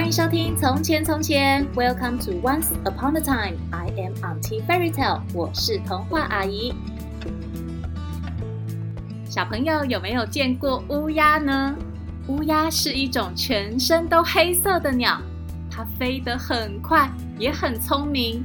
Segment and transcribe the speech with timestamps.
[0.00, 3.58] 欢迎收听《从前从前》，Welcome to Once Upon a Time。
[3.70, 6.72] I am Auntie Fairy Tale，我是童话阿姨。
[9.28, 11.76] 小朋友有没有见过乌鸦呢？
[12.28, 15.20] 乌鸦是一种全身都黑色的鸟，
[15.70, 18.42] 它飞得很快，也很聪明。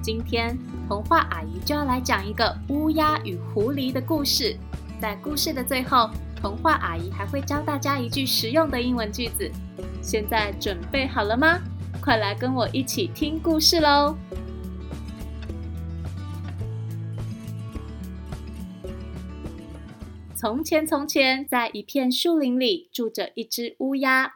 [0.00, 0.58] 今天
[0.88, 4.56] 童话阿姨就要来讲一个乌鸦与狐狸的故事。
[4.98, 6.08] 在故事的最后，
[6.44, 9.50] 童话阿姨还会教大家一句实用的英文句子。
[10.02, 11.58] 现在准备好了吗？
[12.02, 14.14] 快来跟我一起听故事喽！
[20.36, 24.34] 从前，从前，在一片树林里住着一只乌鸦。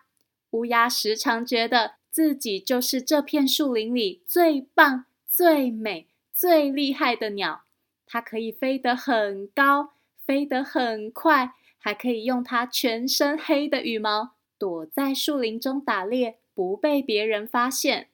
[0.52, 7.64] 乌鸦时常觉得自己就是这片树林里最棒、最美、最厉害的鸟。
[8.06, 9.90] 它可以飞得很高，
[10.24, 14.34] 飞得很快，还可以用它全身黑的羽毛。
[14.58, 18.08] 躲在树林中打猎，不被别人发现。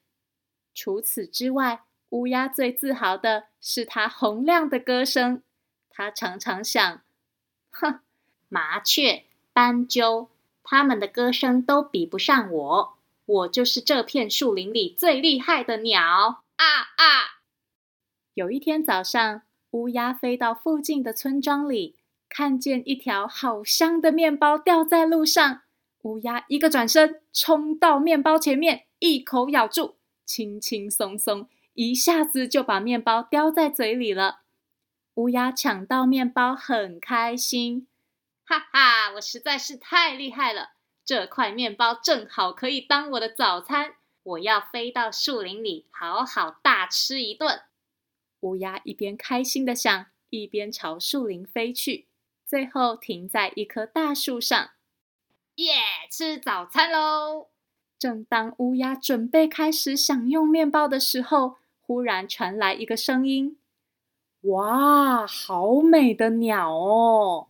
[0.75, 5.43] 除此之外，乌鸦最自豪的是它洪亮的歌声。
[5.89, 7.01] 它常常想：
[7.71, 8.01] 哼，
[8.51, 10.29] 麻雀、斑鸠，
[10.63, 12.99] 它们的歌声都比不上我。
[13.25, 16.43] 我就是这片树林里最厉害的鸟！
[16.57, 16.65] 啊
[16.97, 17.41] 啊！
[18.35, 21.97] 有一天早上，乌鸦飞到附近的村庄里，
[22.29, 25.63] 看见一条好香的面包掉在路上。
[26.03, 34.41] 乌鸦一个转身，冲到面包前面，一口咬住，轻轻松松，一下子就把面包叼在嘴里了。
[35.15, 37.87] 乌鸦抢到面包，很开心，
[38.45, 39.13] 哈哈！
[39.15, 40.73] 我实在是太厉害了，
[41.05, 43.95] 这块面包正好可以当我的早餐。
[44.25, 47.63] 我要飞到树林里，好好大吃一顿。
[48.41, 52.09] 乌鸦一边开心的想，一边朝树林飞去，
[52.55, 54.71] 最后停在一棵大树上。
[55.57, 57.49] 耶！Yeah, 吃早餐喽！
[57.99, 63.59] 正当乌鸦准备开始享用面包的时候，忽然传来一个声音
[64.43, 67.49] ：“哇，好美的鸟哦！”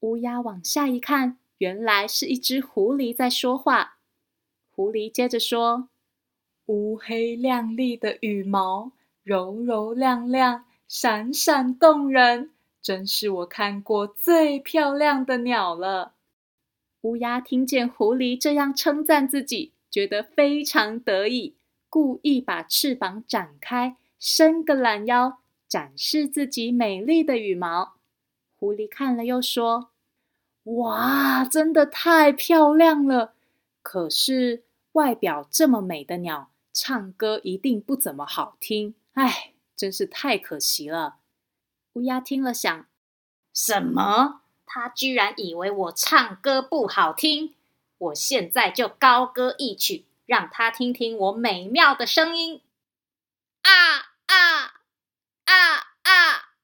[0.00, 3.96] 乌鸦往下一看，原来是一只狐狸在说话。
[4.70, 5.88] 狐狸接着说
[6.68, 8.92] ：“乌黑亮丽的羽毛，
[9.22, 12.50] 柔柔亮亮，闪闪动人，
[12.82, 16.14] 真是我看过最漂亮的鸟了。”
[17.02, 21.54] 乌鸦听见狐狸这样称赞自己，觉得非常得意，
[21.88, 27.94] 故意把翅膀展开，伸个懒腰，展示自己美丽的羽毛。
[28.56, 29.88] 狐狸看了又说
[30.64, 33.32] ：“哇，真的太漂亮了！
[33.82, 38.94] 可是外表这么美的鸟，唱歌一定不怎么好听。
[39.14, 41.16] 哎，真是太可惜了。”
[41.94, 42.86] 乌鸦听了想
[43.52, 47.54] ：“什么？”他居然以为我唱歌不好听，
[47.98, 52.62] 我现在就高歌一曲，让他听听我美妙的声音！
[53.62, 54.82] 啊啊
[55.46, 56.54] 啊啊！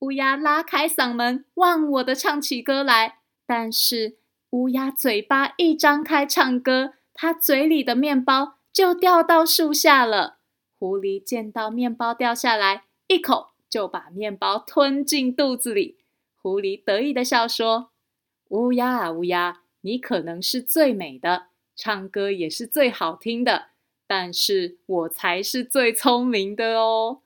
[0.00, 3.20] 乌鸦拉开嗓门，忘我的唱起歌来。
[3.46, 4.18] 但是
[4.50, 10.38] 乌鸦嘴巴一张开唱歌，它嘴里的面包就掉到树下了。
[10.78, 15.96] 狐狸见到面包掉下来，一口就把面包吞进肚子里。
[16.36, 17.90] 狐狸得意的笑说
[18.50, 21.46] ：“乌鸦啊，乌鸦，你可能是最美的，
[21.76, 23.66] 唱歌也是最好听的，
[24.06, 27.20] 但是我才是最聪明的哦。”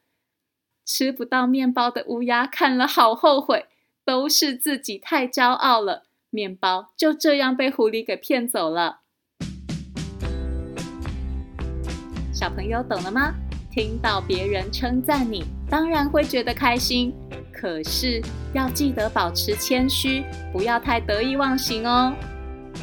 [0.85, 3.67] 吃不到面包的乌鸦看了好后悔，
[4.05, 9.03] 都是自己太骄傲了，面包就这样被狐狸给骗走了。
[12.35, 13.35] 小朋友懂了吗？
[13.71, 17.15] 听到别人称赞你，当然会觉得开心。
[17.51, 18.21] 可是
[18.53, 20.23] 要记得保持谦虚，
[20.53, 22.13] 不要太得意忘形哦。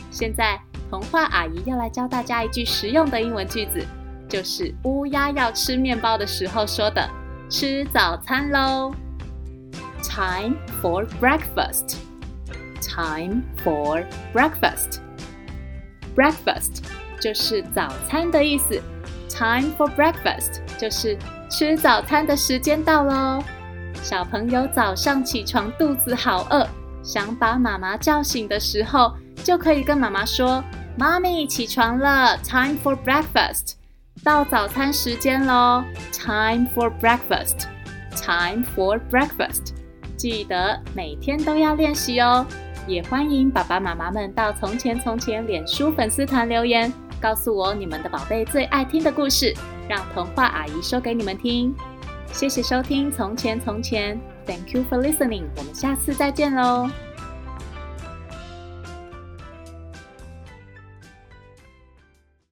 [0.09, 3.85] 现在童话阿姨要来教大家一句实用的英文句子，
[4.27, 7.07] 就是乌鸦要吃面包的时候说的
[7.47, 8.91] ：“吃早餐喽。”
[10.01, 11.97] Time for breakfast.
[12.81, 14.03] Time for
[14.33, 14.99] breakfast.
[16.15, 16.81] Breakfast
[17.19, 18.81] 就是早餐的意思。
[19.29, 21.17] Time for breakfast 就是
[21.49, 23.43] 吃早餐的时间到喽。
[24.03, 26.67] 小朋友早上起床肚子好饿，
[27.03, 29.13] 想把妈妈叫醒的时候，
[29.43, 30.63] 就可以跟妈妈说
[30.95, 33.73] ：“妈咪起床了，Time for breakfast，
[34.23, 39.73] 到早餐时间喽，Time for breakfast，Time for breakfast。”
[40.15, 42.45] 记得每天都要练习哦。
[42.87, 49.53] 也欢迎爸爸妈妈们到“从前从前”脸书粉丝团留言，告诉我你们的宝贝最爱听的故事，
[49.89, 51.75] 让童话阿姨说给你们听。
[52.31, 54.15] 谢谢收听《从前从前》
[54.45, 55.45] ，Thank you for listening。
[55.57, 56.87] 我们下次再见喽。